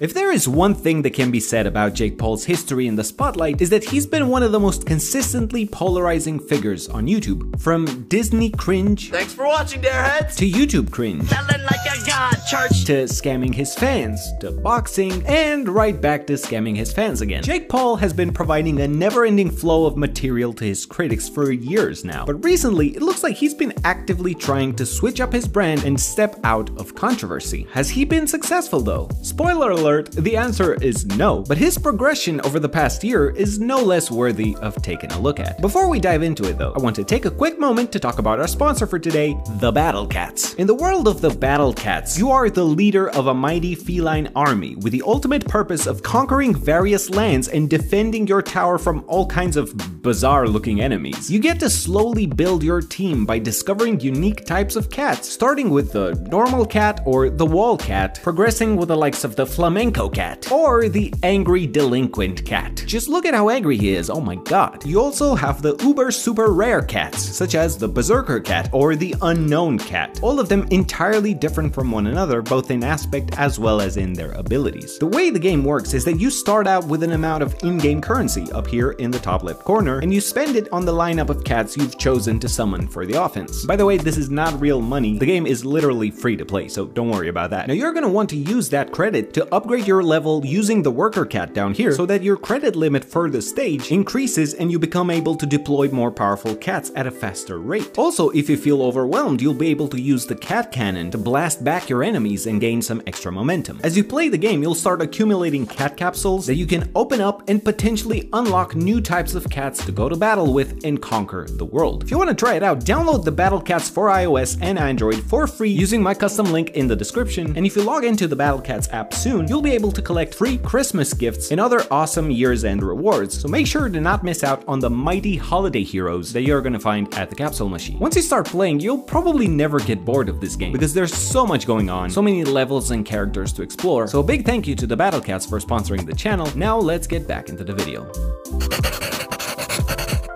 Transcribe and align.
If 0.00 0.12
there 0.12 0.32
is 0.32 0.48
one 0.48 0.74
thing 0.74 1.02
that 1.02 1.14
can 1.14 1.30
be 1.30 1.38
said 1.38 1.68
about 1.68 1.94
Jake 1.94 2.18
Paul's 2.18 2.44
history 2.44 2.88
in 2.88 2.96
the 2.96 3.04
spotlight 3.04 3.62
is 3.62 3.70
that 3.70 3.84
he's 3.84 4.06
been 4.06 4.26
one 4.26 4.42
of 4.42 4.50
the 4.50 4.58
most 4.58 4.86
consistently 4.86 5.66
polarizing 5.66 6.40
figures 6.40 6.88
on 6.88 7.06
YouTube. 7.06 7.60
From 7.60 8.02
Disney 8.08 8.50
cringe 8.50 9.12
Thanks 9.12 9.32
for 9.32 9.46
watching, 9.46 9.80
Dareheads! 9.82 10.34
to 10.38 10.50
YouTube 10.50 10.90
cringe 10.90 11.28
Telling 11.30 11.62
like 11.62 11.78
I 11.88 12.04
got 12.08 12.44
church. 12.44 12.84
to 12.86 13.04
scamming 13.04 13.54
his 13.54 13.72
fans, 13.76 14.20
to 14.40 14.50
boxing, 14.50 15.24
and 15.26 15.68
right 15.68 16.00
back 16.00 16.26
to 16.26 16.32
scamming 16.32 16.74
his 16.74 16.92
fans 16.92 17.20
again. 17.20 17.44
Jake 17.44 17.68
Paul 17.68 17.94
has 17.94 18.12
been 18.12 18.32
providing 18.32 18.80
a 18.80 18.88
never-ending 18.88 19.50
flow 19.52 19.86
of 19.86 19.96
material 19.96 20.52
to 20.54 20.64
his 20.64 20.84
critics 20.84 21.28
for 21.28 21.52
years 21.52 22.04
now, 22.04 22.24
but 22.26 22.42
recently 22.44 22.88
it 22.96 23.02
looks 23.02 23.22
like 23.22 23.36
he's 23.36 23.54
been 23.54 23.72
actively 23.84 24.34
trying 24.34 24.74
to 24.74 24.84
switch 24.84 25.20
up 25.20 25.32
his 25.32 25.46
brand 25.46 25.84
and 25.84 26.00
step 26.00 26.40
out 26.42 26.76
of 26.80 26.96
controversy. 26.96 27.68
Has 27.72 27.88
he 27.88 28.04
been 28.04 28.26
successful 28.26 28.80
though? 28.80 29.08
Spoiler 29.22 29.70
alert, 29.70 29.83
the 29.84 30.36
answer 30.36 30.74
is 30.74 31.04
no, 31.04 31.42
but 31.42 31.58
his 31.58 31.76
progression 31.76 32.40
over 32.40 32.58
the 32.58 32.68
past 32.68 33.04
year 33.04 33.30
is 33.30 33.58
no 33.58 33.82
less 33.82 34.10
worthy 34.10 34.56
of 34.62 34.80
taking 34.80 35.12
a 35.12 35.20
look 35.20 35.38
at. 35.38 35.60
Before 35.60 35.88
we 35.88 36.00
dive 36.00 36.22
into 36.22 36.48
it 36.48 36.56
though, 36.56 36.72
I 36.72 36.78
want 36.78 36.96
to 36.96 37.04
take 37.04 37.26
a 37.26 37.30
quick 37.30 37.58
moment 37.58 37.92
to 37.92 38.00
talk 38.00 38.18
about 38.18 38.40
our 38.40 38.48
sponsor 38.48 38.86
for 38.86 38.98
today, 38.98 39.36
the 39.58 39.70
Battle 39.70 40.06
Cats. 40.06 40.54
In 40.54 40.66
the 40.66 40.74
world 40.74 41.06
of 41.06 41.20
the 41.20 41.28
Battle 41.28 41.74
Cats, 41.74 42.18
you 42.18 42.30
are 42.30 42.48
the 42.48 42.64
leader 42.64 43.10
of 43.10 43.26
a 43.26 43.34
mighty 43.34 43.74
feline 43.74 44.30
army 44.34 44.76
with 44.76 44.92
the 44.92 45.02
ultimate 45.06 45.46
purpose 45.46 45.86
of 45.86 46.02
conquering 46.02 46.54
various 46.54 47.10
lands 47.10 47.48
and 47.48 47.68
defending 47.68 48.26
your 48.26 48.40
tower 48.40 48.78
from 48.78 49.04
all 49.06 49.26
kinds 49.26 49.56
of 49.58 49.74
bizarre 50.02 50.48
looking 50.48 50.80
enemies. 50.80 51.30
You 51.30 51.40
get 51.40 51.60
to 51.60 51.68
slowly 51.68 52.26
build 52.26 52.62
your 52.62 52.80
team 52.80 53.26
by 53.26 53.38
discovering 53.38 54.00
unique 54.00 54.46
types 54.46 54.76
of 54.76 54.88
cats, 54.88 55.28
starting 55.28 55.68
with 55.68 55.92
the 55.92 56.14
normal 56.30 56.64
cat 56.64 57.00
or 57.04 57.28
the 57.28 57.46
wall 57.46 57.76
cat, 57.76 58.20
progressing 58.22 58.76
with 58.76 58.88
the 58.88 58.96
likes 58.96 59.24
of 59.24 59.36
the 59.36 59.46
flamenco 59.74 60.08
cat 60.08 60.52
or 60.52 60.88
the 60.88 61.12
angry 61.24 61.66
delinquent 61.66 62.46
cat. 62.46 62.84
Just 62.86 63.08
look 63.08 63.26
at 63.26 63.34
how 63.34 63.50
angry 63.50 63.76
he 63.76 63.92
is, 63.92 64.08
oh 64.08 64.20
my 64.20 64.36
god. 64.36 64.86
You 64.86 65.00
also 65.00 65.34
have 65.34 65.62
the 65.62 65.74
uber 65.82 66.12
super 66.12 66.52
rare 66.52 66.80
cats, 66.80 67.20
such 67.20 67.56
as 67.56 67.76
the 67.76 67.88
berserker 67.88 68.38
cat 68.38 68.68
or 68.72 68.94
the 68.94 69.16
unknown 69.22 69.80
cat, 69.80 70.20
all 70.22 70.38
of 70.38 70.48
them 70.48 70.68
entirely 70.70 71.34
different 71.34 71.74
from 71.74 71.90
one 71.90 72.06
another, 72.06 72.40
both 72.40 72.70
in 72.70 72.84
aspect 72.84 73.36
as 73.36 73.58
well 73.58 73.80
as 73.80 73.96
in 73.96 74.12
their 74.12 74.30
abilities. 74.34 74.96
The 75.00 75.08
way 75.08 75.30
the 75.30 75.40
game 75.40 75.64
works 75.64 75.92
is 75.92 76.04
that 76.04 76.20
you 76.20 76.30
start 76.30 76.68
out 76.68 76.86
with 76.86 77.02
an 77.02 77.10
amount 77.10 77.42
of 77.42 77.60
in-game 77.64 78.00
currency 78.00 78.46
up 78.52 78.68
here 78.68 78.92
in 78.92 79.10
the 79.10 79.18
top 79.18 79.42
left 79.42 79.64
corner, 79.64 79.98
and 79.98 80.14
you 80.14 80.20
spend 80.20 80.54
it 80.54 80.72
on 80.72 80.84
the 80.84 80.92
lineup 80.92 81.30
of 81.30 81.42
cats 81.42 81.76
you've 81.76 81.98
chosen 81.98 82.38
to 82.38 82.48
summon 82.48 82.86
for 82.86 83.06
the 83.06 83.20
offense. 83.20 83.66
By 83.66 83.74
the 83.74 83.86
way, 83.86 83.96
this 83.96 84.18
is 84.18 84.30
not 84.30 84.60
real 84.60 84.80
money, 84.80 85.18
the 85.18 85.26
game 85.26 85.48
is 85.48 85.64
literally 85.64 86.12
free 86.12 86.36
to 86.36 86.44
play, 86.44 86.68
so 86.68 86.86
don't 86.86 87.10
worry 87.10 87.28
about 87.28 87.50
that. 87.50 87.66
Now 87.66 87.74
you're 87.74 87.92
gonna 87.92 88.08
want 88.08 88.30
to 88.30 88.36
use 88.36 88.68
that 88.68 88.92
credit 88.92 89.34
to 89.34 89.52
upgrade 89.64 89.86
your 89.86 90.02
level 90.02 90.44
using 90.44 90.82
the 90.82 90.90
worker 90.90 91.24
cat 91.24 91.54
down 91.54 91.72
here, 91.72 91.92
so 91.92 92.04
that 92.04 92.22
your 92.22 92.36
credit 92.36 92.76
limit 92.76 93.02
for 93.02 93.30
the 93.30 93.40
stage 93.40 93.90
increases 93.90 94.52
and 94.52 94.70
you 94.70 94.78
become 94.78 95.10
able 95.10 95.34
to 95.34 95.46
deploy 95.46 95.88
more 95.88 96.10
powerful 96.10 96.54
cats 96.54 96.92
at 96.96 97.06
a 97.06 97.10
faster 97.10 97.58
rate. 97.58 97.96
Also, 97.96 98.28
if 98.30 98.50
you 98.50 98.58
feel 98.58 98.82
overwhelmed, 98.82 99.40
you'll 99.40 99.54
be 99.54 99.68
able 99.68 99.88
to 99.88 99.98
use 99.98 100.26
the 100.26 100.34
cat 100.34 100.70
cannon 100.70 101.10
to 101.10 101.16
blast 101.16 101.64
back 101.64 101.88
your 101.88 102.04
enemies 102.04 102.46
and 102.46 102.60
gain 102.60 102.82
some 102.82 103.00
extra 103.06 103.32
momentum. 103.32 103.80
As 103.82 103.96
you 103.96 104.04
play 104.04 104.28
the 104.28 104.36
game, 104.36 104.60
you'll 104.60 104.74
start 104.74 105.00
accumulating 105.00 105.66
cat 105.66 105.96
capsules 105.96 106.44
that 106.44 106.56
you 106.56 106.66
can 106.66 106.90
open 106.94 107.22
up 107.22 107.42
and 107.48 107.64
potentially 107.64 108.28
unlock 108.34 108.74
new 108.74 109.00
types 109.00 109.34
of 109.34 109.48
cats 109.48 109.82
to 109.86 109.92
go 109.92 110.10
to 110.10 110.16
battle 110.16 110.52
with 110.52 110.84
and 110.84 111.00
conquer 111.00 111.46
the 111.48 111.64
world. 111.64 112.02
If 112.02 112.10
you 112.10 112.18
want 112.18 112.28
to 112.28 112.36
try 112.36 112.52
it 112.52 112.62
out, 112.62 112.80
download 112.80 113.24
the 113.24 113.32
Battle 113.32 113.62
Cats 113.62 113.88
for 113.88 114.08
iOS 114.08 114.58
and 114.60 114.78
Android 114.78 115.22
for 115.24 115.46
free 115.46 115.70
using 115.70 116.02
my 116.02 116.12
custom 116.12 116.52
link 116.52 116.72
in 116.72 116.86
the 116.86 116.94
description. 116.94 117.56
And 117.56 117.64
if 117.64 117.76
you 117.76 117.82
log 117.82 118.04
into 118.04 118.28
the 118.28 118.36
Battle 118.36 118.60
Cats 118.60 118.90
app 118.92 119.14
soon, 119.14 119.46
you'll 119.54 119.62
be 119.62 119.70
able 119.70 119.92
to 119.92 120.02
collect 120.02 120.34
free 120.34 120.58
Christmas 120.58 121.14
gifts 121.14 121.52
and 121.52 121.60
other 121.60 121.84
awesome 121.88 122.28
year's 122.28 122.64
end 122.64 122.82
rewards. 122.82 123.40
So 123.40 123.46
make 123.46 123.68
sure 123.68 123.88
to 123.88 124.00
not 124.00 124.24
miss 124.24 124.42
out 124.42 124.64
on 124.66 124.80
the 124.80 124.90
mighty 124.90 125.36
holiday 125.36 125.84
heroes 125.84 126.32
that 126.32 126.42
you're 126.42 126.60
gonna 126.60 126.80
find 126.80 127.14
at 127.14 127.30
the 127.30 127.36
capsule 127.36 127.68
machine. 127.68 127.96
Once 128.00 128.16
you 128.16 128.22
start 128.22 128.46
playing, 128.46 128.80
you'll 128.80 128.98
probably 128.98 129.46
never 129.46 129.78
get 129.78 130.04
bored 130.04 130.28
of 130.28 130.40
this 130.40 130.56
game 130.56 130.72
because 130.72 130.92
there's 130.92 131.14
so 131.14 131.46
much 131.46 131.68
going 131.68 131.88
on, 131.88 132.10
so 132.10 132.20
many 132.20 132.42
levels 132.42 132.90
and 132.90 133.06
characters 133.06 133.52
to 133.52 133.62
explore. 133.62 134.08
So 134.08 134.18
a 134.18 134.24
big 134.24 134.44
thank 134.44 134.66
you 134.66 134.74
to 134.74 134.88
the 134.88 134.96
Battle 134.96 135.20
Cats 135.20 135.46
for 135.46 135.60
sponsoring 135.60 136.04
the 136.04 136.14
channel. 136.16 136.50
Now 136.56 136.76
let's 136.76 137.06
get 137.06 137.28
back 137.28 137.48
into 137.48 137.62
the 137.62 137.74
video. 137.74 139.13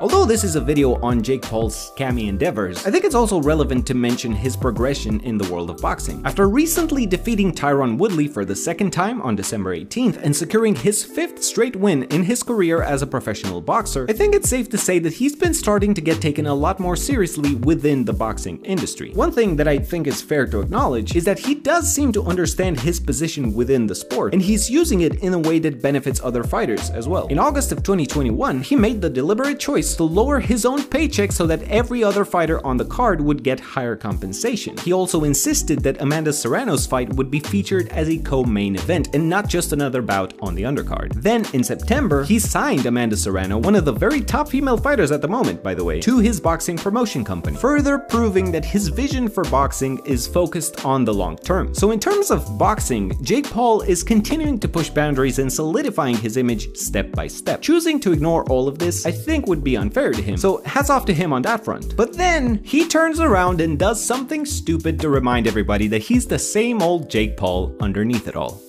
Although 0.00 0.26
this 0.26 0.44
is 0.44 0.54
a 0.54 0.60
video 0.60 0.94
on 1.00 1.25
Jake 1.25 1.42
Paul's 1.42 1.91
scammy 1.91 2.28
endeavors, 2.28 2.86
I 2.86 2.91
think 2.92 3.04
it's 3.04 3.16
also 3.16 3.42
relevant 3.42 3.84
to 3.88 3.94
mention 3.94 4.31
his 4.31 4.56
progression 4.56 5.19
in 5.22 5.36
the 5.36 5.53
world 5.53 5.70
of 5.70 5.78
boxing. 5.78 6.22
After 6.25 6.48
recently 6.48 7.04
defeating 7.04 7.50
Tyron 7.50 7.98
Woodley 7.98 8.28
for 8.28 8.44
the 8.44 8.54
second 8.54 8.92
time 8.92 9.20
on 9.22 9.34
December 9.34 9.76
18th 9.76 10.22
and 10.22 10.37
securing 10.37 10.76
his 10.76 11.04
fifth 11.04 11.42
straight 11.42 11.75
win 11.75 12.04
in 12.04 12.22
his 12.22 12.44
career 12.44 12.81
as 12.81 13.03
a 13.03 13.08
professional 13.08 13.60
boxer, 13.60 14.06
I 14.08 14.12
think 14.12 14.37
it's 14.37 14.48
safe 14.48 14.69
to 14.70 14.78
say 14.78 15.00
that 15.00 15.14
he's 15.14 15.34
been 15.34 15.53
starting 15.53 15.94
to 15.94 16.00
get 16.00 16.22
taken 16.22 16.47
a 16.47 16.54
lot 16.54 16.78
more 16.78 16.94
seriously 16.94 17.56
within 17.56 18.04
the 18.04 18.12
boxing 18.12 18.64
industry. 18.64 19.10
One 19.14 19.32
thing 19.32 19.56
that 19.56 19.66
I 19.66 19.78
think 19.81 20.06
is 20.06 20.22
fair 20.22 20.47
to 20.47 20.60
acknowledge 20.60 21.16
is 21.16 21.25
that 21.25 21.41
he 21.41 21.56
does 21.56 21.92
seem 21.92 22.12
to 22.12 22.22
understand 22.22 22.78
his 22.78 23.00
position 23.00 23.53
within 23.53 23.88
the 23.88 23.97
sport, 23.97 24.32
and 24.32 24.42
he's 24.42 24.70
using 24.70 25.00
it 25.00 25.16
in 25.25 25.34
a 25.34 25.41
way 25.41 25.58
that 25.58 25.82
benefits 25.82 26.20
other 26.22 26.44
fighters 26.44 26.88
as 26.91 27.08
well. 27.08 27.26
In 27.26 27.41
August 27.41 27.72
of 27.72 27.78
2021, 27.78 28.60
he 28.60 28.76
made 28.76 29.03
the 29.03 29.10
deliberate 29.10 29.58
choice 29.58 29.88
to 29.97 30.04
lower 30.04 30.41
his 30.41 30.65
own 30.65 30.82
paycheck 30.84 31.32
so 31.32 31.47
that 31.47 31.62
every 31.65 32.03
other 32.04 32.25
fighter 32.25 32.65
on 32.66 32.76
the 32.76 32.84
card 32.84 33.21
would 33.21 33.43
get 33.43 33.60
higher 33.60 33.97
compensation. 33.97 34.76
He 34.78 34.93
also 34.93 35.25
insisted 35.25 35.81
that 35.81 36.00
Amanda 36.00 36.32
Serrano's 36.32 36.87
fight 36.87 37.12
would 37.15 37.31
be 37.31 37.41
featured 37.41 37.88
as 37.88 38.09
a 38.09 38.19
co-main 38.19 38.76
event 38.76 39.15
and 39.15 39.28
not 39.28 39.49
just 39.49 39.72
another 39.72 40.03
bout 40.03 40.34
on 40.41 40.54
the 40.54 40.62
undercard. 40.62 41.15
Then 41.22 41.47
in 41.53 41.65
September, 41.65 42.25
he 42.25 42.38
signed 42.38 42.87
Amanda 42.87 43.16
Serrano, 43.16 43.59
one 43.59 43.75
of 43.75 43.84
the 43.84 43.93
very 43.93 44.21
top 44.21 44.49
female 44.49 44.76
fighters 44.76 45.10
at 45.10 45.22
the 45.22 45.28
moment, 45.28 45.62
by 45.62 45.75
the 45.75 45.84
way, 45.84 46.00
to 46.00 46.19
his 46.19 46.41
boxing 46.41 46.76
promotion 46.76 47.25
company, 47.25 47.56
further 47.56 47.99
proving 47.99 48.53
that 48.53 48.65
his 48.65 48.88
vision 48.88 49.28
for 49.28 49.44
boxing 49.44 49.99
is 50.05 50.26
focused 50.26 50.84
on 50.84 51.05
the 51.05 51.15
long 51.15 51.37
term. 51.37 51.75
So 51.75 51.91
in 51.91 52.00
terms 52.00 52.31
of 52.31 52.59
boxing, 52.59 53.16
Jake 53.22 53.49
Paul 53.50 53.81
is 53.82 54.03
continuing 54.03 54.59
to 54.60 54.69
push 54.69 54.91
boundaries 54.91 55.38
and 55.38 55.53
solidifying 55.53 56.16
his 56.16 56.37
image 56.37 56.76
step 56.76 57.12
by 57.12 57.26
step. 57.26 57.62
Choosing 57.62 57.99
to 58.00 58.12
ignore 58.12 58.44
all 58.50 58.69
of 58.69 58.78
this, 58.78 59.06
I 59.06 59.10
think 59.10 59.47
would 59.47 59.65
be 59.65 59.76
unfair 59.78 60.12
to 60.12 60.22
him, 60.22 60.37
so 60.37 60.62
hats 60.65 60.91
off 60.91 61.06
to 61.06 61.15
him 61.15 61.33
on 61.33 61.43
that 61.43 61.65
front. 61.65 61.97
But 61.97 62.12
then, 62.15 62.62
he 62.65 62.87
turns 62.87 63.21
around 63.21 63.61
and 63.61 63.78
does 63.78 64.05
something 64.05 64.44
stupid 64.44 65.00
to 65.00 65.09
remind 65.09 65.47
everybody 65.47 65.87
that 65.89 66.03
he's 66.03 66.27
the 66.27 66.39
same 66.39 66.83
old 66.83 67.09
Jake 67.09 67.37
Paul 67.37 67.75
underneath 67.81 68.28
it 68.28 68.37
all. 68.37 68.61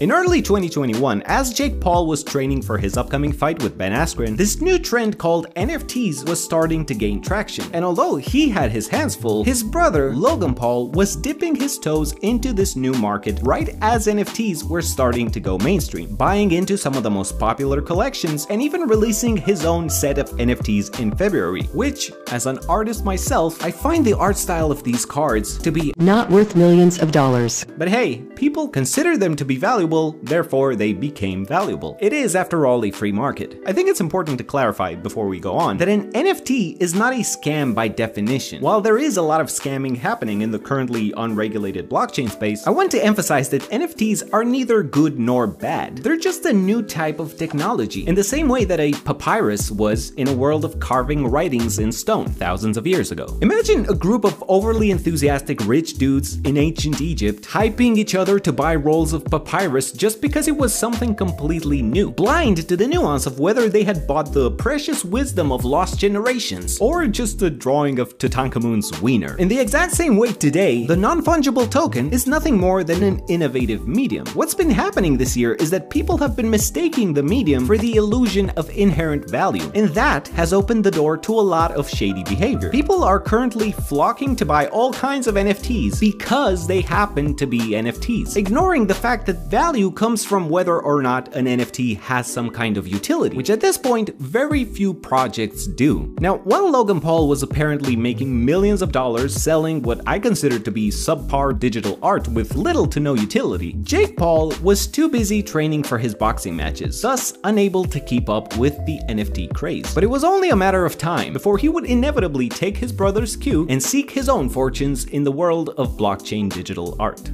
In 0.00 0.12
early 0.12 0.40
2021, 0.40 1.22
as 1.26 1.52
Jake 1.52 1.80
Paul 1.80 2.06
was 2.06 2.22
training 2.22 2.62
for 2.62 2.78
his 2.78 2.96
upcoming 2.96 3.32
fight 3.32 3.60
with 3.60 3.76
Ben 3.76 3.90
Askren, 3.90 4.36
this 4.36 4.60
new 4.60 4.78
trend 4.78 5.18
called 5.18 5.52
NFTs 5.56 6.28
was 6.28 6.40
starting 6.42 6.86
to 6.86 6.94
gain 6.94 7.20
traction. 7.20 7.64
And 7.72 7.84
although 7.84 8.14
he 8.14 8.48
had 8.48 8.70
his 8.70 8.86
hands 8.86 9.16
full, 9.16 9.42
his 9.42 9.64
brother, 9.64 10.14
Logan 10.14 10.54
Paul, 10.54 10.90
was 10.90 11.16
dipping 11.16 11.56
his 11.56 11.80
toes 11.80 12.12
into 12.22 12.52
this 12.52 12.76
new 12.76 12.92
market 12.92 13.40
right 13.42 13.70
as 13.80 14.06
NFTs 14.06 14.62
were 14.62 14.82
starting 14.82 15.32
to 15.32 15.40
go 15.40 15.58
mainstream, 15.58 16.14
buying 16.14 16.52
into 16.52 16.78
some 16.78 16.94
of 16.94 17.02
the 17.02 17.10
most 17.10 17.36
popular 17.36 17.82
collections 17.82 18.46
and 18.50 18.62
even 18.62 18.82
releasing 18.82 19.36
his 19.36 19.64
own 19.64 19.90
set 19.90 20.18
of 20.18 20.30
NFTs 20.30 21.00
in 21.00 21.10
February, 21.16 21.62
which, 21.74 22.12
as 22.30 22.46
an 22.46 22.60
artist 22.68 23.04
myself, 23.04 23.64
I 23.64 23.72
find 23.72 24.04
the 24.04 24.16
art 24.16 24.36
style 24.36 24.70
of 24.70 24.84
these 24.84 25.04
cards 25.04 25.58
to 25.58 25.72
be 25.72 25.92
Not 25.96 26.30
worth 26.30 26.54
millions 26.54 27.00
of 27.00 27.10
dollars. 27.10 27.66
but 27.76 27.88
hey, 27.88 28.18
people 28.36 28.68
consider 28.68 29.16
them 29.16 29.34
to 29.34 29.44
be 29.44 29.56
valuable, 29.56 29.87
therefore 30.22 30.74
they 30.74 30.92
became 30.92 31.44
valuable. 31.44 31.96
It 32.00 32.12
is, 32.12 32.36
after 32.36 32.66
all, 32.66 32.84
a 32.84 32.90
free 32.90 33.12
market. 33.12 33.60
I 33.66 33.72
think 33.72 33.88
it's 33.88 34.00
important 34.00 34.38
to 34.38 34.44
clarify 34.44 34.94
before 34.94 35.28
we 35.28 35.40
go 35.40 35.54
on 35.54 35.76
that 35.78 35.88
an 35.88 36.12
NFT 36.12 36.80
is 36.80 36.94
not 36.94 37.12
a 37.12 37.20
scam 37.20 37.74
by 37.74 37.88
definition. 37.88 38.62
While 38.62 38.80
there 38.80 38.98
is 38.98 39.16
a 39.16 39.22
lot 39.22 39.40
of 39.40 39.48
scamming 39.48 39.96
happening 39.96 40.42
in 40.42 40.50
the 40.50 40.58
currently 40.58 41.12
unregulated 41.16 41.88
blockchain 41.88 42.30
space, 42.30 42.66
I 42.66 42.70
want 42.70 42.90
to 42.90 43.04
emphasize 43.04 43.48
that 43.50 43.62
NFTs 43.62 44.32
are 44.32 44.44
neither 44.44 44.82
good 44.82 45.18
nor 45.18 45.46
bad. 45.46 45.98
They're 45.98 46.16
just 46.16 46.44
a 46.44 46.52
new 46.52 46.82
type 46.82 47.20
of 47.20 47.36
technology, 47.36 48.06
in 48.06 48.14
the 48.14 48.24
same 48.24 48.48
way 48.48 48.64
that 48.64 48.80
a 48.80 48.92
papyrus 48.92 49.70
was 49.70 50.10
in 50.12 50.28
a 50.28 50.34
world 50.34 50.64
of 50.64 50.80
carving 50.80 51.26
writings 51.26 51.78
in 51.78 51.92
stone 51.92 52.26
thousands 52.28 52.76
of 52.76 52.86
years 52.86 53.12
ago. 53.12 53.38
Imagine 53.42 53.88
a 53.88 53.94
group 53.94 54.24
of 54.24 54.42
overly 54.48 54.90
enthusiastic 54.90 55.64
rich 55.66 55.94
dudes 55.94 56.36
in 56.40 56.56
ancient 56.56 57.00
Egypt 57.00 57.44
hyping 57.44 57.96
each 57.96 58.14
other 58.14 58.38
to 58.40 58.52
buy 58.52 58.74
rolls 58.74 59.12
of 59.12 59.24
papyrus 59.24 59.77
just 59.78 60.20
because 60.20 60.48
it 60.48 60.56
was 60.56 60.74
something 60.74 61.14
completely 61.14 61.82
new, 61.82 62.10
blind 62.10 62.68
to 62.68 62.76
the 62.76 62.86
nuance 62.86 63.26
of 63.26 63.38
whether 63.38 63.68
they 63.68 63.84
had 63.84 64.06
bought 64.06 64.32
the 64.32 64.50
precious 64.50 65.04
wisdom 65.04 65.52
of 65.52 65.64
lost 65.64 65.98
generations 65.98 66.78
or 66.80 67.06
just 67.06 67.40
a 67.42 67.48
drawing 67.48 67.98
of 67.98 68.18
Tutankhamun's 68.18 69.00
wiener. 69.00 69.36
In 69.38 69.48
the 69.48 69.58
exact 69.58 69.92
same 69.92 70.16
way 70.16 70.32
today, 70.32 70.84
the 70.86 70.96
non-fungible 70.96 71.70
token 71.70 72.10
is 72.10 72.26
nothing 72.26 72.58
more 72.58 72.82
than 72.82 73.02
an 73.04 73.22
innovative 73.28 73.86
medium. 73.86 74.26
What's 74.34 74.54
been 74.54 74.70
happening 74.70 75.16
this 75.16 75.36
year 75.36 75.54
is 75.54 75.70
that 75.70 75.90
people 75.90 76.16
have 76.18 76.34
been 76.34 76.50
mistaking 76.50 77.14
the 77.14 77.22
medium 77.22 77.64
for 77.64 77.78
the 77.78 77.94
illusion 77.94 78.50
of 78.50 78.68
inherent 78.70 79.30
value, 79.30 79.70
and 79.74 79.88
that 79.90 80.26
has 80.28 80.52
opened 80.52 80.82
the 80.82 80.90
door 80.90 81.16
to 81.18 81.32
a 81.32 81.48
lot 81.56 81.72
of 81.72 81.88
shady 81.88 82.24
behavior. 82.24 82.70
People 82.70 83.04
are 83.04 83.20
currently 83.20 83.70
flocking 83.72 84.34
to 84.36 84.44
buy 84.44 84.66
all 84.68 84.92
kinds 84.92 85.26
of 85.26 85.36
NFTs 85.36 86.00
because 86.00 86.66
they 86.66 86.80
happen 86.80 87.36
to 87.36 87.46
be 87.46 87.60
NFTs, 87.70 88.36
ignoring 88.36 88.86
the 88.86 88.94
fact 88.94 89.26
that 89.26 89.48
value 89.48 89.67
comes 89.98 90.24
from 90.24 90.48
whether 90.48 90.80
or 90.80 91.02
not 91.02 91.36
an 91.36 91.44
NFT 91.44 91.98
has 91.98 92.26
some 92.26 92.48
kind 92.50 92.78
of 92.78 92.88
utility, 92.88 93.36
which 93.36 93.50
at 93.50 93.60
this 93.60 93.76
point, 93.76 94.18
very 94.18 94.64
few 94.64 94.94
projects 94.94 95.66
do. 95.66 96.14
Now, 96.20 96.38
while 96.38 96.70
Logan 96.70 97.02
Paul 97.02 97.28
was 97.28 97.42
apparently 97.42 97.94
making 97.94 98.44
millions 98.44 98.80
of 98.80 98.92
dollars 98.92 99.34
selling 99.34 99.82
what 99.82 100.00
I 100.06 100.18
consider 100.20 100.58
to 100.58 100.70
be 100.70 100.88
subpar 100.88 101.58
digital 101.58 101.98
art 102.02 102.26
with 102.28 102.54
little 102.54 102.86
to 102.86 102.98
no 102.98 103.12
utility, 103.12 103.74
Jake 103.82 104.16
Paul 104.16 104.54
was 104.62 104.86
too 104.86 105.06
busy 105.06 105.42
training 105.42 105.82
for 105.82 105.98
his 105.98 106.14
boxing 106.14 106.56
matches, 106.56 107.02
thus 107.02 107.36
unable 107.44 107.84
to 107.84 108.00
keep 108.00 108.30
up 108.30 108.56
with 108.56 108.74
the 108.86 108.98
NFT 109.10 109.52
craze. 109.54 109.94
But 109.94 110.02
it 110.02 110.10
was 110.10 110.24
only 110.24 110.48
a 110.48 110.56
matter 110.56 110.86
of 110.86 110.96
time 110.96 111.34
before 111.34 111.58
he 111.58 111.68
would 111.68 111.84
inevitably 111.84 112.48
take 112.48 112.78
his 112.78 112.90
brother's 112.90 113.36
cue 113.36 113.66
and 113.68 113.82
seek 113.82 114.10
his 114.10 114.30
own 114.30 114.48
fortunes 114.48 115.04
in 115.04 115.24
the 115.24 115.32
world 115.32 115.74
of 115.76 115.98
blockchain 115.98 116.50
digital 116.50 116.96
art. 116.98 117.30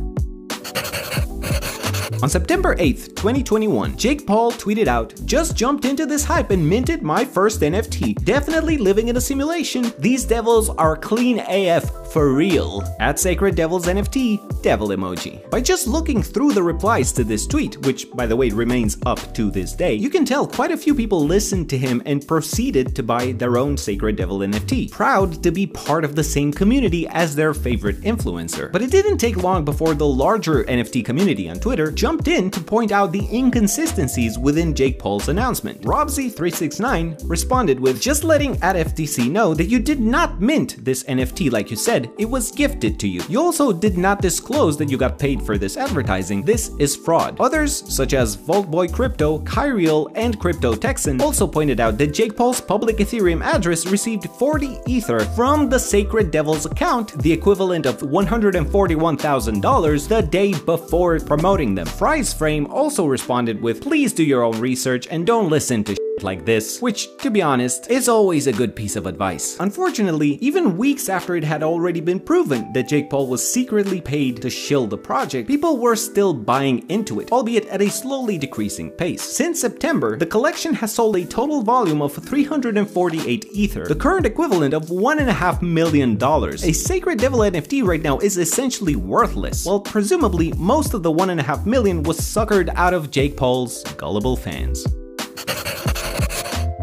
On 2.24 2.30
September 2.30 2.74
8th, 2.76 3.14
2021, 3.16 3.98
Jake 3.98 4.26
Paul 4.26 4.50
tweeted 4.50 4.86
out, 4.86 5.12
Just 5.26 5.58
jumped 5.58 5.84
into 5.84 6.06
this 6.06 6.24
hype 6.24 6.52
and 6.52 6.66
minted 6.66 7.02
my 7.02 7.22
first 7.22 7.60
NFT. 7.60 8.24
Definitely 8.24 8.78
living 8.78 9.08
in 9.08 9.16
a 9.18 9.20
simulation. 9.20 9.92
These 9.98 10.24
devils 10.24 10.70
are 10.70 10.96
clean 10.96 11.40
AF 11.40 12.03
for 12.14 12.32
real. 12.32 12.81
At 13.00 13.19
Sacred 13.19 13.56
Devils 13.56 13.87
NFT, 13.87 14.62
devil 14.62 14.90
emoji. 14.90 15.50
By 15.50 15.61
just 15.61 15.88
looking 15.88 16.22
through 16.22 16.52
the 16.52 16.62
replies 16.62 17.11
to 17.11 17.25
this 17.25 17.44
tweet, 17.44 17.76
which 17.84 18.08
by 18.12 18.25
the 18.25 18.37
way 18.37 18.50
remains 18.50 18.96
up 19.05 19.34
to 19.34 19.50
this 19.50 19.72
day, 19.72 19.94
you 19.94 20.08
can 20.08 20.25
tell 20.25 20.46
quite 20.46 20.70
a 20.70 20.76
few 20.76 20.94
people 20.94 21.25
listened 21.25 21.69
to 21.70 21.76
him 21.76 22.00
and 22.06 22.25
proceeded 22.25 22.94
to 22.94 23.02
buy 23.02 23.32
their 23.32 23.58
own 23.58 23.76
Sacred 23.76 24.14
Devil 24.14 24.38
NFT, 24.38 24.93
proud 24.93 25.43
to 25.43 25.50
be 25.50 25.66
part 25.66 26.05
of 26.05 26.14
the 26.14 26.22
same 26.22 26.52
community 26.52 27.08
as 27.08 27.34
their 27.34 27.52
favorite 27.52 28.00
influencer. 28.02 28.70
But 28.70 28.82
it 28.82 28.93
didn't 28.93 29.19
take 29.19 29.43
long 29.43 29.64
before 29.64 29.94
the 29.94 30.06
larger 30.06 30.62
NFT 30.62 31.05
community 31.05 31.50
on 31.50 31.58
Twitter 31.58 31.90
jumped 31.90 32.28
in 32.28 32.49
to 32.52 32.60
point 32.60 32.93
out 32.93 33.10
the 33.10 33.28
inconsistencies 33.37 34.38
within 34.38 34.72
Jake 34.72 35.00
Paul's 35.00 35.28
announcement. 35.28 35.82
Robsy369 35.82 37.28
responded 37.28 37.81
with 37.81 38.00
just 38.00 38.22
letting 38.22 38.56
at 38.62 38.76
FTC 38.76 39.28
know 39.28 39.52
that 39.52 39.67
you 39.67 39.81
did 39.81 39.99
not 39.99 40.40
mint 40.40 40.76
this 40.84 41.02
NFT 41.02 41.50
like 41.50 41.72
you 41.72 41.76
said, 41.76 42.03
it 42.18 42.28
was 42.28 42.50
gifted 42.50 42.98
to 43.00 43.08
you. 43.08 43.22
You 43.28 43.40
also 43.40 43.72
did 43.72 43.96
not 43.96 44.20
disclose 44.20 44.76
that 44.78 44.90
you 44.90 44.96
got 44.96 45.18
paid 45.18 45.42
for 45.42 45.58
this 45.58 45.76
advertising. 45.76 46.42
This 46.42 46.70
is 46.78 46.96
fraud. 46.96 47.38
Others, 47.40 47.94
such 47.94 48.14
as 48.14 48.36
Vaultboy 48.36 48.92
Crypto, 48.92 49.38
Kyriel, 49.40 50.10
and 50.14 50.38
Crypto 50.38 50.74
Texan, 50.74 51.20
also 51.20 51.46
pointed 51.46 51.80
out 51.80 51.98
that 51.98 52.14
Jake 52.14 52.36
Paul's 52.36 52.60
public 52.60 52.98
Ethereum 52.98 53.42
address 53.42 53.86
received 53.86 54.30
40 54.30 54.78
Ether 54.86 55.20
from 55.20 55.68
the 55.68 55.78
Sacred 55.78 56.30
Devil's 56.30 56.66
account, 56.66 57.20
the 57.22 57.32
equivalent 57.32 57.86
of 57.86 57.98
$141,000 57.98 60.08
the 60.08 60.22
day 60.22 60.52
before 60.52 61.18
promoting 61.20 61.74
them. 61.74 61.86
Fry's 61.86 62.32
Frame 62.32 62.66
also 62.66 63.06
responded 63.06 63.60
with, 63.60 63.82
please 63.82 64.12
do 64.12 64.24
your 64.24 64.42
own 64.42 64.58
research 64.60 65.06
and 65.10 65.26
don't 65.26 65.50
listen 65.50 65.84
to 65.84 66.03
like 66.24 66.44
this, 66.44 66.82
which, 66.82 67.16
to 67.18 67.30
be 67.30 67.42
honest, 67.42 67.90
is 67.90 68.08
always 68.08 68.46
a 68.46 68.52
good 68.52 68.74
piece 68.74 68.96
of 68.96 69.06
advice. 69.06 69.56
Unfortunately, 69.60 70.30
even 70.40 70.76
weeks 70.76 71.08
after 71.08 71.36
it 71.36 71.44
had 71.44 71.62
already 71.62 72.00
been 72.00 72.18
proven 72.18 72.72
that 72.72 72.88
Jake 72.88 73.10
Paul 73.10 73.28
was 73.28 73.46
secretly 73.46 74.00
paid 74.00 74.42
to 74.42 74.50
shill 74.50 74.86
the 74.86 74.98
project, 74.98 75.46
people 75.46 75.78
were 75.78 75.94
still 75.94 76.34
buying 76.34 76.88
into 76.90 77.20
it, 77.20 77.30
albeit 77.30 77.66
at 77.66 77.82
a 77.82 77.90
slowly 77.90 78.38
decreasing 78.38 78.90
pace. 78.90 79.22
Since 79.22 79.60
September, 79.60 80.16
the 80.16 80.26
collection 80.26 80.74
has 80.74 80.94
sold 80.94 81.16
a 81.16 81.24
total 81.24 81.62
volume 81.62 82.02
of 82.02 82.14
348 82.14 83.46
Ether, 83.52 83.84
the 83.84 83.94
current 83.94 84.26
equivalent 84.26 84.74
of 84.74 84.86
$1.5 84.86 85.62
million. 85.62 86.22
A 86.22 86.72
Sacred 86.72 87.18
Devil 87.18 87.40
NFT 87.40 87.84
right 87.86 88.02
now 88.02 88.18
is 88.18 88.38
essentially 88.38 88.96
worthless, 88.96 89.66
while 89.66 89.80
presumably 89.80 90.52
most 90.54 90.94
of 90.94 91.02
the 91.02 91.12
1.5 91.12 91.66
million 91.66 92.02
was 92.02 92.18
suckered 92.18 92.72
out 92.74 92.94
of 92.94 93.10
Jake 93.10 93.36
Paul's 93.36 93.82
gullible 93.96 94.36
fans. 94.36 94.86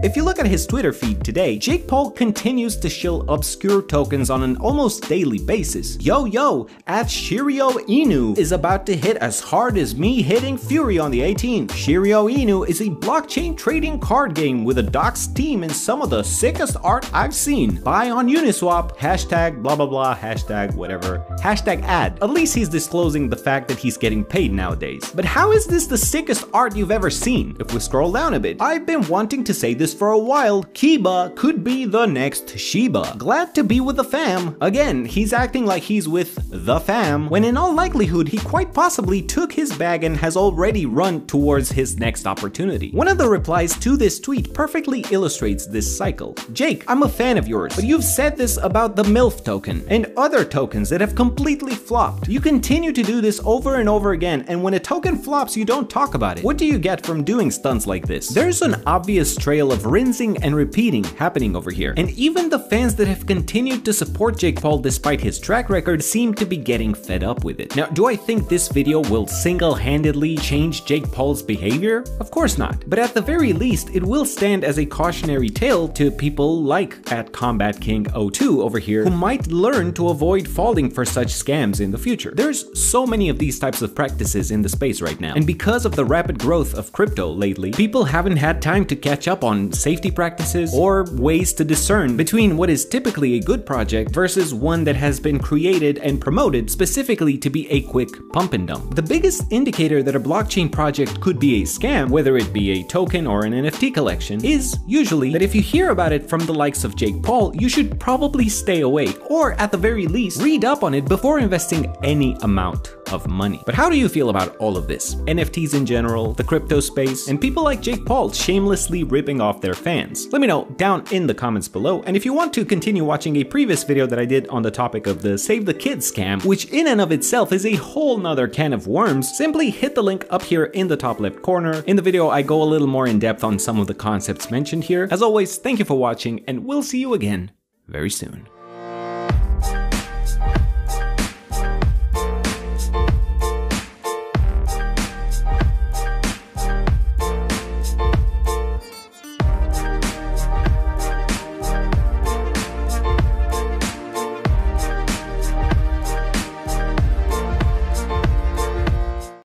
If 0.04 0.16
you 0.16 0.24
look 0.24 0.40
at 0.40 0.48
his 0.48 0.66
Twitter 0.66 0.94
feed 0.94 1.24
today, 1.24 1.60
Jake 1.60 1.88
Paul 1.88 2.10
continues 2.10 2.76
to 2.78 2.90
shill 2.90 3.24
obscure 3.30 3.84
tokens 3.84 4.32
on 4.32 4.42
an 4.42 4.58
almost 4.58 5.08
daily 5.08 5.38
basis. 5.38 5.96
Yo 6.02 6.26
yo, 6.26 6.68
at 6.88 7.06
Shiryo 7.06 7.74
Inu 7.86 8.36
is 8.36 8.52
about 8.52 8.88
to 8.88 8.98
hit 8.98 9.18
as 9.18 9.40
hard 9.40 9.78
as 9.78 9.96
me 9.96 10.24
hitting 10.24 10.58
Fury 10.58 10.98
on 10.98 11.12
the 11.12 11.20
18th. 11.20 11.68
Shiryo 11.68 12.36
Inu 12.36 12.68
is 12.68 12.82
a 12.82 12.86
blockchain 12.86 13.56
trading 13.56 14.00
card 14.00 14.34
game 14.34 14.64
with 14.64 14.80
a 14.80 14.84
doxed 14.84 15.36
team 15.36 15.62
and 15.62 15.72
some 15.72 16.02
of 16.02 16.10
the 16.10 16.24
sickest 16.24 16.78
art 16.82 17.08
I've 17.14 17.36
seen. 17.36 17.80
Buy 17.84 18.10
on 18.10 18.28
Uniswap, 18.28 18.98
hashtag 18.98 19.62
blah 19.62 19.76
blah 19.76 19.86
blah, 19.86 20.16
hashtag 20.16 20.74
whatever, 20.74 21.24
hashtag 21.42 21.84
ad. 21.84 22.18
At 22.24 22.32
least 22.32 22.56
he's 22.56 22.70
disclosing 22.70 23.30
the 23.30 23.36
fact 23.36 23.68
that 23.68 23.78
he's 23.78 23.98
getting 23.98 24.26
paid 24.26 24.52
nowadays. 24.52 25.12
But 25.14 25.26
how 25.26 25.52
is 25.52 25.68
this 25.68 25.86
the 25.86 25.98
sickest 25.98 26.46
art 26.56 26.76
you've 26.76 26.90
ever 26.90 27.12
seen? 27.12 27.56
If 27.60 27.72
we 27.72 27.80
scroll 27.80 28.12
down 28.12 28.34
a 28.34 28.40
bit, 28.40 28.60
I've 28.60 28.88
been 28.88 29.08
wanting 29.08 29.44
to 29.44 29.54
say 29.54 29.76
this 29.76 29.91
for 29.94 30.12
a 30.12 30.18
while, 30.18 30.64
Kiba 30.64 31.36
could 31.36 31.64
be 31.64 31.86
the 31.86 32.06
next 32.06 32.58
Shiba. 32.58 33.16
Glad 33.18 33.56
to 33.56 33.64
be 33.64 33.80
with 33.80 33.98
the 33.98 34.04
fam. 34.04 34.58
Again, 34.62 35.06
he's 35.06 35.34
acting 35.34 35.66
like 35.66 35.84
he's 35.84 36.08
with 36.08 36.40
the 36.50 36.80
fam, 36.80 37.30
when 37.30 37.44
in 37.44 37.58
all 37.58 37.74
likelihood 37.74 38.28
he 38.28 38.38
quite 38.38 38.74
possibly 38.74 39.22
took 39.22 39.52
his 39.52 39.76
bag 39.78 40.04
and 40.04 40.18
has 40.18 40.38
already 40.38 40.86
run 40.86 41.26
towards 41.28 41.72
his 41.72 41.98
next 41.98 42.28
opportunity. 42.28 42.92
One 42.92 43.08
of 43.08 43.18
the 43.18 43.30
replies 43.30 43.78
to 43.80 43.98
this 43.98 44.20
tweet 44.20 44.54
perfectly 44.54 45.06
illustrates 45.12 45.66
this 45.66 45.98
cycle. 45.98 46.36
Jake, 46.54 46.84
I'm 46.88 47.04
a 47.04 47.10
fan 47.10 47.38
of 47.38 47.48
yours, 47.48 47.76
but 47.76 47.86
you've 47.86 48.04
said 48.04 48.38
this 48.38 48.58
about 48.58 48.96
the 48.96 49.04
MILF 49.04 49.44
token 49.44 49.84
and 49.88 50.12
other 50.18 50.44
tokens 50.46 50.90
that 50.90 51.02
have 51.02 51.16
completely 51.16 51.76
flopped. 51.76 52.28
You 52.28 52.40
continue 52.40 52.92
to 52.94 53.04
do 53.04 53.22
this 53.22 53.42
over 53.46 53.76
and 53.76 53.90
over 53.90 54.12
again, 54.12 54.46
and 54.48 54.62
when 54.64 54.74
a 54.74 54.80
token 54.80 55.18
flops, 55.18 55.56
you 55.58 55.66
don't 55.66 55.90
talk 55.90 56.14
about 56.14 56.38
it. 56.38 56.44
What 56.44 56.58
do 56.58 56.66
you 56.66 56.80
get 56.80 57.06
from 57.06 57.24
doing 57.24 57.52
stunts 57.52 57.88
like 57.88 58.08
this? 58.08 58.28
There's 58.28 58.62
an 58.62 58.82
obvious 58.86 59.36
trail 59.36 59.72
of 59.72 59.81
rinsing 59.86 60.42
and 60.44 60.56
repeating 60.56 61.04
happening 61.04 61.56
over 61.56 61.72
here. 61.72 61.94
And 61.98 62.10
even 62.12 62.50
the 62.50 62.60
fans 62.60 62.96
that 62.96 63.08
have 63.08 63.26
continued 63.26 63.86
to 63.86 63.94
support 63.94 64.38
Jake 64.38 64.62
Paul 64.62 64.80
despite 64.80 65.22
his 65.22 65.40
track 65.40 65.70
record 65.70 66.04
seem 66.04 66.34
to 66.36 66.46
be 66.46 66.58
getting 66.58 66.94
fed 66.94 67.24
up 67.24 67.44
with 67.44 67.60
it. 67.60 67.76
Now, 67.76 67.88
do 67.88 68.06
I 68.06 68.16
think 68.16 68.48
this 68.48 68.68
video 68.68 69.02
will 69.02 69.28
single-handedly 69.28 70.38
change 70.38 70.86
Jake 70.86 71.12
Paul's 71.12 71.42
behavior? 71.42 72.04
Of 72.20 72.32
course 72.32 72.58
not. 72.58 72.84
But 72.88 73.00
at 73.00 73.14
the 73.14 73.22
very 73.22 73.54
least, 73.54 73.90
it 73.94 74.04
will 74.04 74.26
stand 74.26 74.64
as 74.64 74.80
a 74.80 74.86
cautionary 74.86 75.50
tale 75.50 75.88
to 75.90 76.12
people 76.12 76.62
like 76.64 77.12
at 77.12 77.32
Combat 77.32 77.80
King 77.80 78.06
02 78.32 78.62
over 78.62 78.80
here 78.80 79.04
who 79.04 79.10
might 79.10 79.48
learn 79.48 79.94
to 79.94 80.10
avoid 80.10 80.48
falling 80.48 80.90
for 80.90 81.06
such 81.06 81.28
scams 81.28 81.82
in 81.82 81.92
the 81.92 81.98
future. 81.98 82.34
There's 82.36 82.66
so 82.80 83.06
many 83.06 83.30
of 83.30 83.40
these 83.40 83.60
types 83.60 83.82
of 83.82 83.96
practices 83.96 84.52
in 84.52 84.62
the 84.62 84.70
space 84.70 85.02
right 85.02 85.20
now. 85.20 85.34
And 85.36 85.46
because 85.46 85.86
of 85.86 85.96
the 85.96 86.06
rapid 86.06 86.40
growth 86.40 86.74
of 86.74 86.92
crypto 86.92 87.30
lately, 87.32 87.72
people 87.72 88.04
haven't 88.04 88.38
had 88.38 88.62
time 88.62 88.86
to 88.86 88.96
catch 88.96 89.28
up 89.28 89.44
on 89.44 89.71
safety 89.74 90.12
practices 90.12 90.74
or 90.74 91.06
ways 91.14 91.54
to 91.54 91.64
discern 91.64 92.18
between 92.18 92.58
what 92.58 92.70
is 92.70 92.86
typically 92.86 93.36
a 93.36 93.42
good 93.42 93.66
project 93.66 94.12
versus 94.12 94.54
one 94.54 94.84
that 94.84 94.96
has 94.96 95.20
been 95.20 95.40
created 95.40 95.98
and 96.00 96.22
promoted 96.22 96.70
specifically 96.70 97.38
to 97.38 97.50
be 97.50 97.70
a 97.72 97.82
quick 97.82 98.10
pump 98.32 98.54
and 98.54 98.68
dump. 98.68 98.96
The 98.96 99.02
biggest 99.02 99.44
indicator 99.52 100.04
that 100.04 100.16
a 100.16 100.20
blockchain 100.20 100.72
project 100.72 101.20
could 101.22 101.40
be 101.40 101.62
a 101.62 101.66
scam, 101.66 102.10
whether 102.10 102.38
it 102.38 102.54
be 102.54 102.72
a 102.72 102.84
token 102.84 103.28
or 103.28 103.46
an 103.46 103.54
NFT 103.54 103.94
collection, 103.94 104.44
is 104.44 104.78
usually 104.88 105.32
that 105.32 105.42
if 105.42 105.56
you 105.56 105.62
hear 105.62 105.90
about 105.90 106.12
it 106.12 106.30
from 106.30 106.42
the 106.46 106.54
likes 106.54 106.84
of 106.84 106.96
Jake 106.96 107.22
Paul, 107.22 107.56
you 107.56 107.70
should 107.70 108.00
probably 108.00 108.50
stay 108.50 108.82
away, 108.82 109.14
or 109.30 109.54
at 109.54 109.72
the 109.72 109.78
very 109.78 110.08
least, 110.08 110.42
read 110.42 110.66
up 110.66 110.84
on 110.84 110.94
it 110.94 111.06
before 111.06 111.40
investing 111.40 111.94
any 112.04 112.36
amount 112.42 112.96
of 113.12 113.28
money. 113.28 113.62
But 113.66 113.76
how 113.76 113.90
do 113.90 113.98
you 113.98 114.10
feel 114.10 114.30
about 114.30 114.56
all 114.58 114.78
of 114.78 114.88
this? 114.88 115.16
NFTs 115.16 115.74
in 115.74 115.86
general, 115.86 116.34
the 116.34 116.44
crypto 116.44 116.80
space, 116.80 117.28
and 117.28 117.40
people 117.40 117.64
like 117.64 117.82
Jake 117.82 118.06
Paul 118.06 118.32
shamelessly 118.32 119.04
ripping 119.04 119.42
off 119.42 119.62
their 119.62 119.74
fans? 119.74 120.28
Let 120.32 120.42
me 120.42 120.48
know 120.48 120.66
down 120.78 121.04
in 121.12 121.28
the 121.28 121.34
comments 121.34 121.68
below, 121.68 122.02
and 122.04 122.16
if 122.16 122.26
you 122.26 122.34
want 122.34 122.54
to 122.54 122.66
continue 122.66 123.04
watching 123.04 123.38
a 123.38 123.44
previous 123.44 123.84
video 123.84 124.06
that 124.08 124.20
I 124.20 124.26
did 124.26 124.48
on 124.48 124.62
the 124.62 124.72
topic 124.72 125.08
of 125.08 125.22
the 125.22 125.38
Save 125.38 125.66
the 125.66 125.74
Kids 125.74 126.12
scam, 126.12 126.44
which 126.46 126.66
in 126.66 126.88
and 126.88 127.02
of 127.02 127.12
itself 127.12 127.52
is 127.52 127.66
a 127.66 127.76
whole 127.76 128.18
nother 128.18 128.48
can 128.48 128.74
of 128.74 128.88
worms, 128.88 129.36
simply 129.36 129.70
hit 129.70 129.96
the 129.96 130.04
link 130.04 130.26
up 130.30 130.44
here 130.44 130.66
in 130.66 130.88
the 130.88 130.98
top 130.98 131.20
left 131.20 131.42
corner. 131.42 131.84
In 131.88 131.96
the 131.96 132.02
video, 132.02 132.30
I 132.30 132.42
go 132.42 132.62
a 132.62 132.66
little 132.66 132.88
more 132.88 133.08
in 133.08 133.20
depth 133.20 133.44
on 133.44 133.60
some 133.60 133.80
of 133.80 133.88
the 133.88 133.94
concepts 133.94 134.52
mentioned 134.52 134.86
here. 134.86 135.08
As 135.12 135.22
always, 135.22 135.58
thank 135.58 135.80
you 135.80 135.86
for 135.86 135.98
watching, 135.98 136.44
and 136.48 136.66
we'll 136.66 136.84
see 136.84 137.00
you 137.00 137.14
again 137.14 137.52
very 137.88 138.10
soon. 138.10 138.48